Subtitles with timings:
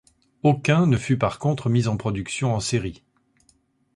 [0.41, 3.03] Aucun ne fut par contre mis en production en série.